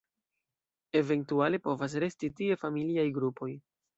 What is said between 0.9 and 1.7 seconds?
Eventuale